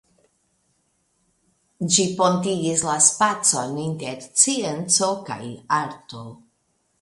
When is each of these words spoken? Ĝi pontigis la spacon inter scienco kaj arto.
Ĝi 1.95 2.05
pontigis 2.21 2.85
la 2.87 2.95
spacon 3.09 3.77
inter 3.83 4.17
scienco 4.25 5.11
kaj 5.29 5.41
arto. 5.83 6.25